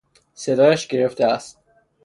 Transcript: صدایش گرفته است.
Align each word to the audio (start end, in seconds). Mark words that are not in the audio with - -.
صدایش 0.33 0.87
گرفته 0.87 1.25
است. 1.27 1.57